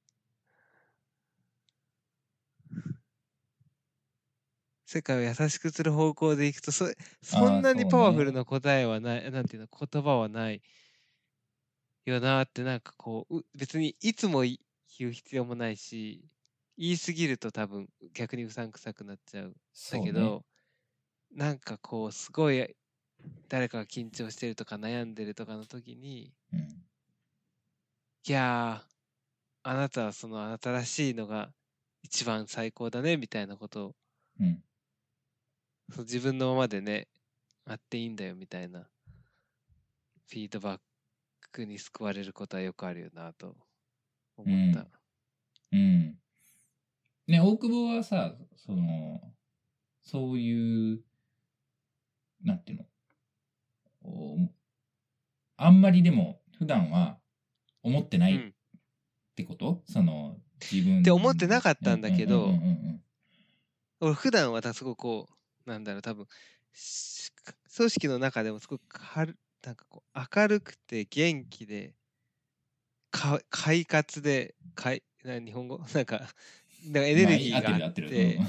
[4.86, 6.86] 世界を優しくする方向でいくとそ
[7.22, 10.62] そんなにパワフルな答えはない、なんていうの言葉はない
[12.06, 14.60] よなってなんかこうう別にいつもい
[14.98, 16.24] 言う必要もないし
[16.78, 20.44] 言い過ぎると多分逆にうさんくさくなっちゃうそうねだけど、
[21.32, 22.76] なんかこうすごい
[23.48, 26.86] 誰かが緊張してるとか悩んでるとかの時に、うん。
[28.26, 28.94] いやー、
[29.64, 31.54] あなたはそのあなたらしいのが
[32.02, 33.96] 一番最高だねみたいなことを
[34.40, 34.62] うん。
[35.92, 37.08] そう自分のままでね、
[37.64, 38.88] あっていいんだよみたいな
[40.28, 40.80] フィードバッ
[41.52, 43.56] クに救われることはよくあるよなと
[44.36, 44.86] 思った。
[45.72, 46.18] うん。
[47.28, 49.20] ね、大久保はさ、その、
[50.02, 51.00] そういう、
[52.42, 52.84] なんていうの、
[54.02, 54.36] お
[55.56, 57.18] あんまりでも普段は
[57.82, 58.54] 思ってないっうん
[59.34, 63.02] てこと、その、自分って思ってなかったんだけどうんうんうんうん
[63.98, 65.35] 俺普段はすごくこう
[65.66, 66.26] なんだろう多分
[66.72, 67.30] し
[67.76, 68.82] 組織の中でもすごく
[69.62, 71.94] なんかこう明るくて元気で
[73.10, 75.80] か快活でかいな日本語？
[75.94, 76.20] なんか
[76.84, 78.02] なんかエネルギーがあっまあ合って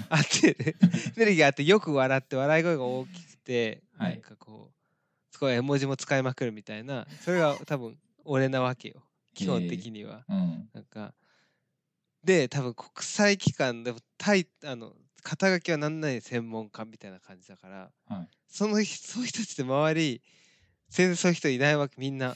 [0.10, 0.78] あってる。
[1.18, 4.12] エネルギーがあってよく笑って笑い声が大きくて、はい。
[4.14, 9.04] なんかこうすごい絵文字も使いまくるみたいなそれが多分俺なわけよ。
[9.34, 10.26] 基本的には。
[10.30, 10.70] うん。
[10.74, 11.14] なんか
[12.24, 18.28] で多分国際機関でもタイあの肩書きはなんない専門家みたいな感じだからはい。
[18.48, 20.22] その人 そういう人たちって周り
[20.90, 22.36] 全然そういう人いないわけみんな。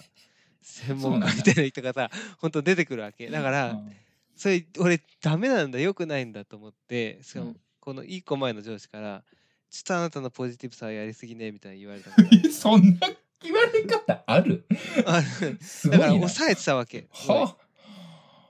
[0.64, 3.30] 専門家みたいな人がさ 本当出てくるわけ。
[3.30, 3.96] だから、うん
[4.34, 7.62] それ俺ダメなんだよくないんだと思ってしかもうん。
[7.80, 9.24] この1個前の上司から
[9.70, 12.10] 「ちょっとあなたのポジティブさはやりすぎね」みたいに言われた
[12.52, 13.08] そんな
[13.44, 14.66] 言われ方ある？
[15.06, 15.60] ある。
[15.92, 17.08] だから抑えてたわけ。
[17.14, 17.58] すご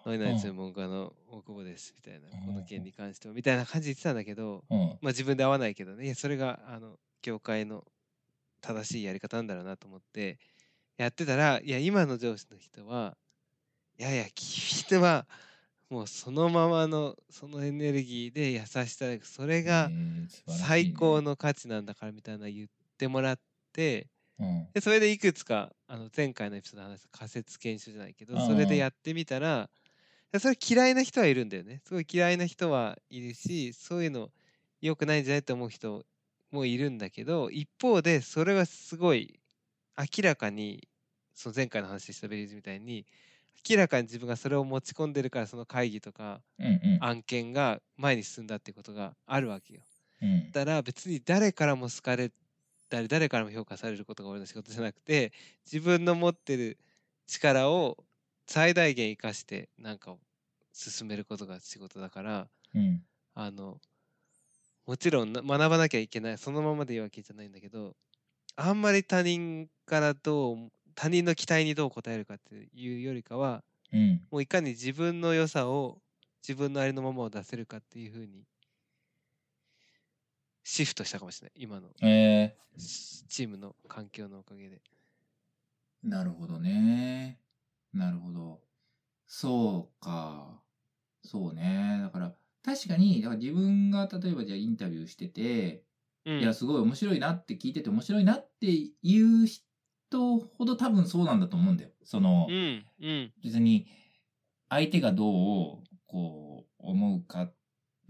[0.05, 4.79] いは何々専門家の大久保ですみたいなこの件に関してはみたいな感じで言ってたんだけどうん。
[4.79, 6.05] まあ自分で合わないけどね。
[6.05, 7.83] いやそれがあの業界の
[8.61, 10.39] 正しいやり方なんだろうなと思って
[10.97, 13.15] やってたらいや今の上司の人は
[13.99, 15.25] いやいや君は
[15.89, 19.89] もうそのままのそのエネルギーで優しさでそれが
[20.47, 23.39] 最高の価値なんだからみたいな言ってもらっ
[23.73, 24.07] て
[24.39, 24.67] うん。
[24.73, 29.80] でそれでいくつかあの前回のエピソードで話仮説検証じゃないけどうんそれでやってみたらで
[30.39, 31.81] それ嫌いな人はいるんだよね。
[31.85, 34.29] すごい嫌いな人はいるしそういうの
[34.81, 36.05] 良くないんじゃないと思う人
[36.51, 39.39] もいるんだけど一方でそれはすごい
[39.97, 40.87] 明らかに
[41.33, 43.05] その前回の話したベリーズみたいに
[43.69, 46.41] 明らかに自分がそれを持ち込んでるからその会議とか
[46.99, 49.81] 案件が前に進んだってことがあるわけよ。
[50.21, 50.51] うん。
[50.51, 52.31] だから別に誰からも好かれ
[52.89, 55.31] たり誰からも評価されることが俺の仕事じゃなくて
[55.65, 56.77] 自分の持ってる
[57.27, 57.97] 力を
[58.51, 60.19] 最大限生かしてなんかを
[60.73, 63.01] 進めることが仕事だからうん
[63.33, 63.77] あの
[64.85, 67.95] もちろんな学ばなきゃいけないそのままでいいわけじゃないんだけど
[68.57, 70.57] あんまり他人からどう
[70.95, 75.99] 他人の期待にどう応えるかっていうよりかはうんもういかに自分の良さを
[76.45, 78.43] 自分のありのままを出せるかっていうふうに
[80.65, 84.81] シフトしたかもしれない今のえチチームの環境のおかげで。
[86.05, 87.37] ー、なるほどね。
[87.93, 88.61] なるほど。
[89.27, 90.61] そうか。
[91.23, 91.99] そうね。
[92.01, 95.83] だから、確かに、だから自分が例えばじゃあインタビューしてて、
[96.25, 101.91] うんいや、すごい面白いなって聞いてて面白いなっていう人ほど多分そうなんだと思うんだよ。
[102.03, 103.87] その、うんうん別に
[104.69, 107.55] 相手がどうこう思うかっ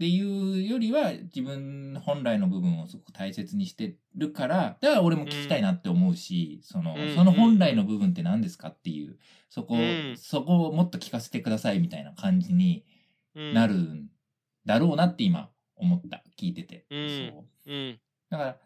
[0.02, 7.14] ていうよりは自分本来の部分をすごく大切にしてるからだから俺も聞きたいなって思うし、そのうん。
[7.14, 9.16] その本来の部分って何ですかっていう
[9.48, 10.16] そこ、うん。
[10.16, 12.84] そこをもっと聞かせてくださいみたいな感じに
[13.36, 13.54] うん。
[13.54, 14.08] なるん
[14.66, 17.08] だろうなって今思った聞いてて、うん。
[17.64, 17.72] そう。
[17.72, 18.00] うん。
[18.28, 18.56] だから、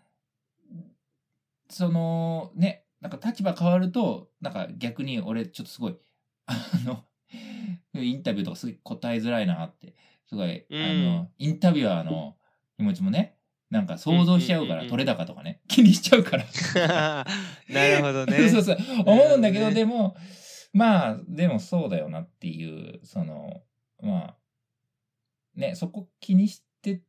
[1.68, 5.96] そのね、なんか立場変わると、なんか逆に俺ちょっとすごい、
[6.46, 6.54] あ
[6.86, 7.04] の、
[8.02, 9.94] インタビューとかすごい答えづらいなって、
[10.28, 10.82] すごい、うん。
[10.82, 12.36] あの、インタビュアーの
[12.76, 13.36] 気持ちもね、
[13.70, 16.44] なんか想像しちゃうから、取れ高とかね、 気にしちゃうから。
[17.68, 18.48] なるほどね。
[18.50, 19.74] そうそう、思うんだけど、どね。
[19.74, 20.16] でも、
[20.72, 23.62] まあ、でもそうだよなっていう、その、
[24.00, 24.38] まあ、
[25.54, 27.02] ね、そこ気にして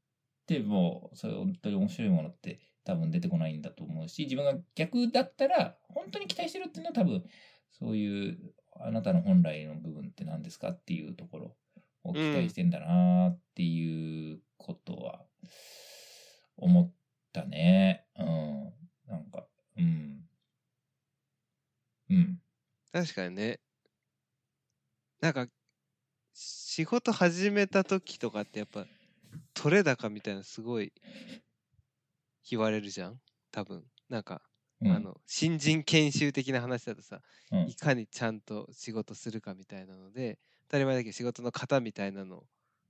[0.46, 7.24] ても、それ本当に面白いものって多分出てこないんだと思うし、自分が逆だったら、本当に期待してるっていうのは多分、
[7.72, 11.58] そういう、あなたの本来の部分って何ですかっていうところ
[12.08, 15.26] を期待してんだなっていうことは、
[16.58, 16.94] 思っ
[17.34, 18.08] たね。
[18.18, 18.74] うん。
[19.06, 20.28] なんか、うん。
[22.10, 22.42] うん。
[22.92, 23.60] 確かにね。
[25.22, 25.48] なんか、
[26.34, 28.88] 仕事始めた時とかってやっぱ、
[29.54, 30.94] 取れ高みたいなすごい
[32.50, 33.20] 言われるじゃん？
[33.52, 33.86] 多分。
[34.10, 34.42] なんか、
[34.82, 42.44] うんあの、新人研修的な話だとさ、うんいかにちゃんと仕事するかみたいなので、当たり前だけど仕事の型みたいなの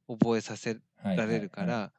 [0.08, 1.94] を覚えさせはいられるかはいはいら、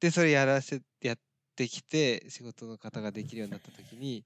[0.00, 1.18] で、それやらせ、やっっ
[1.56, 4.24] てきて仕事の方ができるようになった時に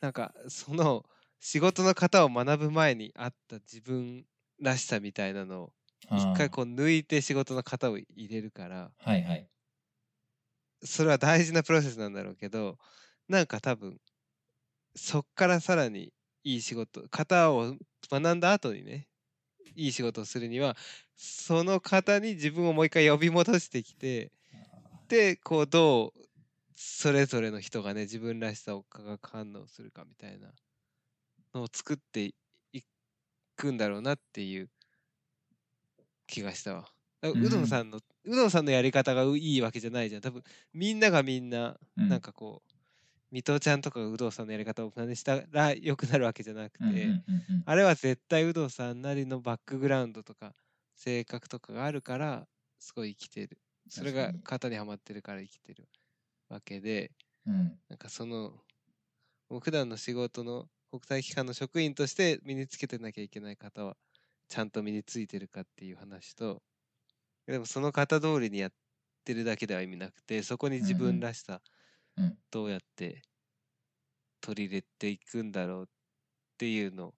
[0.00, 1.04] なんかその
[1.38, 4.24] 仕事の方を学ぶ前にあった自分
[4.60, 5.72] らしさみたいなのを
[6.10, 9.48] 一回こう抜いて仕事の型を入れるからはいはい。
[10.84, 12.76] それは大事なプロセスなんだろうけど
[13.28, 13.98] なんか多分
[14.96, 17.76] そっからさらにいい仕事型を
[18.10, 19.06] 学んだ後にね
[19.76, 20.76] いい仕事をするには
[21.16, 24.32] その方に自分をもう一回呼び戻してきて
[25.08, 26.20] でこうどう
[26.74, 30.48] それぞれの人がね自分らしさを化学反応するかみたいな
[31.54, 32.34] のを作って
[32.72, 32.82] い
[33.56, 34.68] くんだろうなっていう
[36.26, 36.88] 気がしたわ。
[37.22, 40.22] うんうどんさんの、うどんさんのやり方がういいわけじゃないじゃん。
[40.22, 42.71] 多分みんながみんなうんなんかこう、
[43.32, 47.64] 水戸ちゃんとかが有働さんのやり方を真似したら良くなるわけじゃなくて、うんうんうんうん。
[47.64, 50.54] あれは絶対有働さんなりのバックグラウンドとか
[50.96, 53.58] 性格とかがあるからすごい生きてる。
[53.88, 54.76] それが型に。
[54.76, 55.88] はまってるから生きてる
[56.48, 57.12] わけで
[57.46, 57.78] うん。
[57.88, 58.64] なんかその
[59.60, 63.96] 普段の仕事の国際機関の職員として身につけてなきゃいけない方は
[64.48, 66.62] ちゃんと身についてるかっていう話と
[67.46, 68.72] でもその型通りにやっ
[69.24, 71.81] てるだけでは意味なくてそこに自分らしさうん
[72.50, 73.22] どうやって
[74.40, 75.86] 取り入れていくんだろうっ
[76.58, 77.14] ていうのを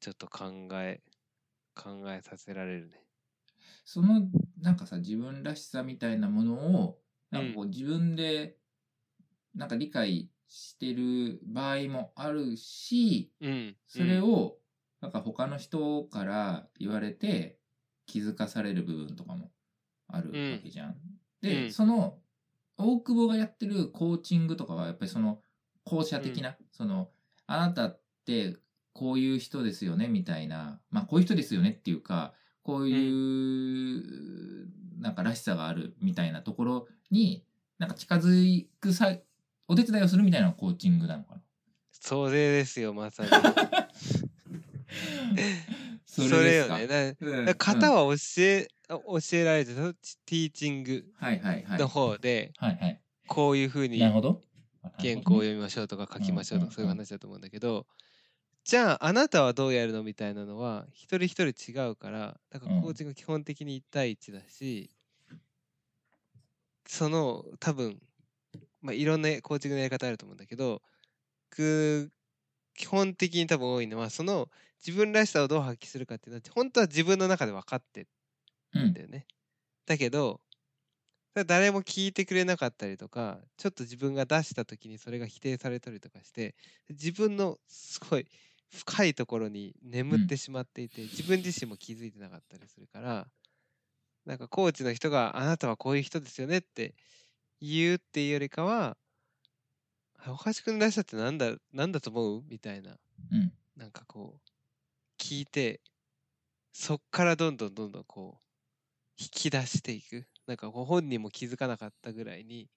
[0.00, 1.00] ちょっと考え
[1.74, 3.00] 考えさせられるね。
[3.84, 4.28] その
[4.60, 6.98] なんかさ自分らしさみたいなものを
[7.30, 8.56] なんかこう自分で
[9.54, 14.58] なんか理解してる場合もあるしうん、それを
[15.00, 17.58] なんか他の人から言われて
[18.06, 19.50] 気づかされる部分とかも
[20.08, 20.96] あるわけじゃん。
[21.42, 21.72] で、うん。
[21.72, 22.18] その
[22.76, 25.40] 大久保がやってるコーチングとかはやっぱりその
[25.84, 27.08] 後者的な、その
[27.46, 28.56] あなたって
[28.92, 32.32] こういう人ですよねみたいなまあこういう人ですよねっていうか
[32.62, 34.68] こういう、
[35.00, 37.44] なんからしさがあるみたいなところに
[37.78, 39.14] なんか近づくさ
[39.68, 41.42] お手伝いをするみたいなコーチングなのかな。
[41.92, 43.30] それですよまさに。
[46.22, 47.16] それよね。
[47.58, 51.04] 型うんは教え、あ教えられてたティーチング。
[51.78, 52.52] の方で。
[53.26, 53.98] こういうふうに。
[54.98, 57.86] 原稿を読みましょうとか書きましょうとうんかそういう話だと思うんだけど、
[58.64, 64.90] じゃああなたはどうやるのみたいなのは一人一人違うからだからうんコーチング基本的に1対1だし、
[66.86, 67.98] その多分、
[68.82, 70.82] まあ、いろんなコーチングのやり方あると思うんだけど
[71.50, 72.10] く
[72.74, 74.48] 基本的に多分多いのはその
[74.86, 78.06] 自分らしさをどう発揮するかっていうのは本当は自分の中で分かって
[78.74, 79.26] うんんだよね。
[79.86, 80.40] だけど
[81.46, 86.54] 誰も聞いてくれなかったりとかちょっと自分が出した時にそれが否定されたりとかして
[86.90, 88.26] 自分のすごい
[88.72, 93.26] 深いところに眠ってしまっていて、自分自身も気づいてなかったりするから
[94.26, 96.94] なんかコーチの人が「あなたはこういう人ですよね」って
[97.60, 98.96] 言うっていうよりかは
[100.18, 102.98] 「あ大橋君らしさってなんだなんだと思う?」みたいな
[103.32, 103.52] うん。
[103.76, 104.53] なんかこう
[105.24, 105.80] 聞いて
[106.72, 108.42] そっからどんどんどんどんこう
[109.18, 112.70] 引き出していくなんかこう本人も気づかなかったぐらいに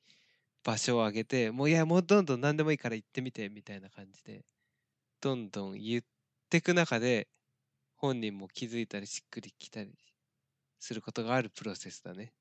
[0.64, 4.46] 場所を上げてもういやもうどんどん何でもいいから言ってみてみたいな感じで
[5.22, 6.04] どんどん言っ
[6.50, 7.30] てく中で
[7.98, 9.98] 本人も気づいたりしっくりきたり
[10.80, 12.34] することがあるプロセスだね。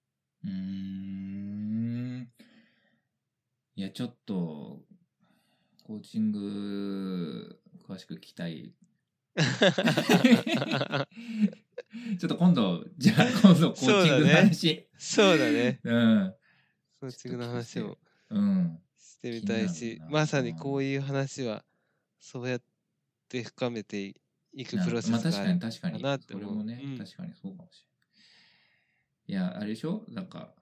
[0.44, 2.30] うん。
[3.76, 4.82] いや、ちょっと、
[5.84, 8.74] コーチング、詳しく聞きたい。
[12.18, 14.88] ちょっと今度、じゃあ今度コーチングの話。
[14.96, 15.80] そうだね。
[15.84, 16.34] うん。
[17.00, 17.98] コーチングの話も
[18.30, 18.80] うん。
[18.98, 21.64] してみたい気しになるなまさにこういう話は
[22.18, 22.62] そうやっ
[23.28, 24.14] て深めて
[24.52, 26.00] いくプロセスまあ確かにがある確かに。
[26.02, 27.84] かなって思うそれもね、うん確かにそうかもし
[29.28, 29.46] れない。
[29.50, 30.04] いや、あれでしょ？
[30.08, 30.54] なんか、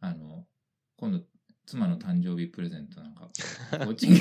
[0.00, 0.46] あの、
[0.96, 1.24] 今度、
[1.66, 3.30] 妻の誕生日プレゼントなんか、
[3.70, 4.20] コーチング。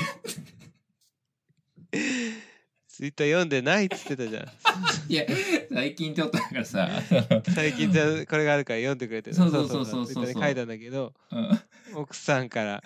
[2.97, 4.43] ツイッター読んでないっつってたじゃん。
[5.07, 5.23] いや、
[5.71, 6.89] 最近ちょっとなんかさ、
[7.53, 9.35] 最近じゃあこれがあるから読んでくれてる。
[9.35, 11.59] そうそうそうそうそう書いたんだけどうん。
[11.93, 12.83] 奥さんから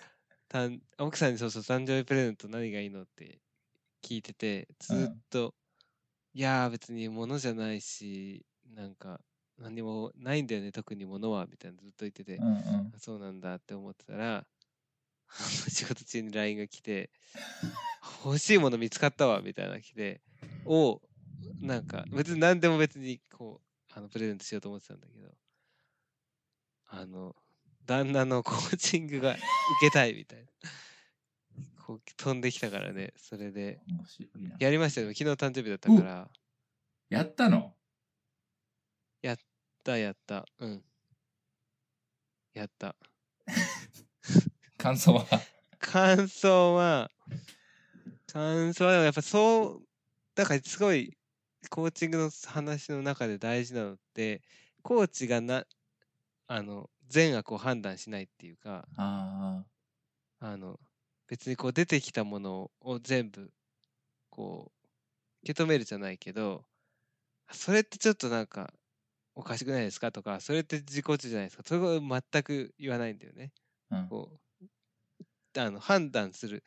[0.50, 3.40] たん奥さんにそうそう誕生日プレゼント何がいいのって
[4.04, 5.56] 聞いててずっと、
[6.34, 8.46] いやー別に物じゃないし
[8.76, 9.22] なんか
[9.58, 12.92] 何もないんだよね特に物はみたいなずっと言ってて、うんうん。
[12.94, 14.46] あそうなんだって思ってたら
[15.70, 17.10] 仕事中に LINE が来て
[18.24, 20.22] 欲しいもの見つかったわみたいなの来て
[20.66, 21.02] を
[21.60, 25.30] なんか別に何でも別にこうあのプレゼントしようと思ってたんだけど
[26.90, 27.36] あの
[27.86, 29.40] 旦那のコーチングが受
[29.82, 30.46] けたいみたいな。
[31.86, 33.80] こう飛んできたからねそれで。
[34.60, 36.30] やりましたよ昨日誕生日だったから。
[37.10, 37.74] やったの？
[39.22, 39.38] やっ
[39.84, 40.46] たやった。
[40.60, 40.84] うん。
[42.54, 42.96] やった。
[44.78, 45.26] 感想は？
[45.80, 47.12] 感想は、
[48.34, 49.88] 感想はやっぱそう、
[50.36, 51.18] だからすごい
[51.70, 54.42] コーチングの話の中で大事なのって、
[54.84, 55.66] コーチがな、
[56.48, 59.66] あの、善悪を判断しないっていうか、あ
[60.40, 60.80] あの、
[61.28, 63.54] 別にこう出てきたものを全部、
[64.30, 64.88] こう、
[65.44, 66.66] 受け止めるじゃないけど、
[67.52, 68.74] それってちょっとなんか、
[69.36, 71.64] おかしくないですかとか、それって自己中じゃないですか。
[71.66, 73.54] それを全く言わないんだよね。
[73.90, 74.40] あ、うん、こ
[75.56, 76.64] う、あの、判断する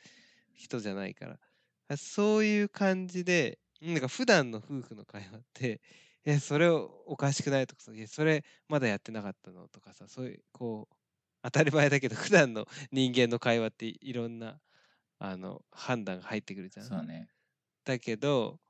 [0.54, 1.40] 人じゃないから。
[1.88, 5.80] あそういう感じで、なんか普段の夫婦の会話って、
[6.24, 10.96] え、それおかしくないとかさ、いや、それまだやってなかったのとかさ、そういう、こう、
[11.42, 14.60] 当たり前だけど、 普段の人間の会話っていろんな、
[15.18, 16.88] あの、判断が入ってくるじゃん。
[16.88, 17.30] そうね。
[17.84, 18.60] だけど、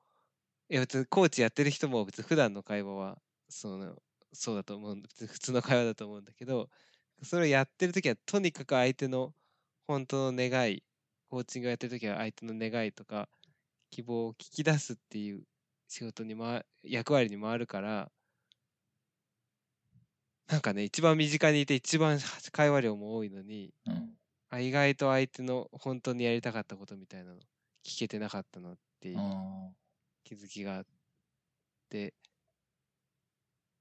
[0.70, 3.96] いや別にコーチやってる人も別に普段の会話はその
[4.32, 6.70] そうだと思うん別に普通の会話だと思うんだけど
[7.22, 9.34] それをやってる時はとにかく相手の
[9.86, 10.82] 本当の願い
[11.34, 13.28] コーチングをやってる時は相手の願いとか
[13.90, 15.42] 希望を聞き出すっていう
[15.88, 18.08] 仕事に回役割に回るから
[20.46, 22.20] なんかね一番身近にいて一番
[22.52, 24.10] 会話量も多いのにうん。
[24.50, 27.40] あ意外と相手の本当にやりたかったことみたいなの
[27.84, 29.72] 聞けてなかったなっていうあ
[30.22, 30.84] 気づきがあっ
[31.90, 32.14] て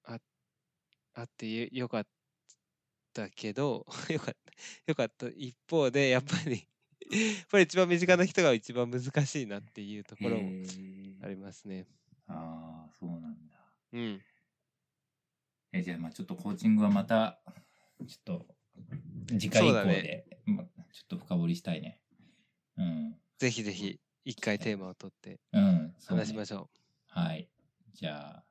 [0.05, 0.17] あ
[1.13, 2.07] あってよよかっ
[3.13, 4.51] たけど よかった
[4.87, 6.67] よかった一方でやっぱり
[7.49, 11.85] ぱり一番身近な人が一番難しいなっていうとーころもありますね。
[12.27, 13.57] あー、そうなんだ。
[13.93, 14.21] うん。
[15.71, 17.39] えじゃあ、まあちょっとコーチングはまた、
[17.99, 18.55] ちょっと、
[19.27, 20.69] 次回以降そうだねで、ま、ちょ
[21.05, 21.99] っと深掘りしたいね。
[22.77, 23.15] うん。
[23.37, 25.95] ぜひぜひ一回テーマを取ってうん。
[26.07, 26.69] 話しましょ
[27.07, 27.49] はい。
[27.93, 28.45] じゃあ、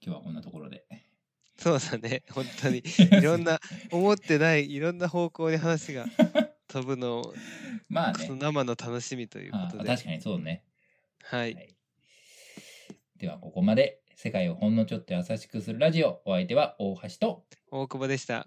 [0.00, 0.86] 今日はこんなところで。
[0.90, 1.62] う。
[1.62, 2.22] そうだね。
[2.30, 2.78] 本当に
[3.18, 3.60] いろんな
[3.90, 6.06] 思ってないいろんな方向に話が
[6.68, 7.34] 飛ぶのを
[7.88, 8.28] まあね。
[8.28, 9.90] 生の楽しみということで。
[9.90, 10.62] あ確かにそうね。
[11.22, 11.54] はい。
[11.54, 11.74] はい
[13.18, 16.22] では、ここまで世界をほんのちょっと優しくするラジオ。
[16.24, 18.46] お相手は大橋と、大久保でした。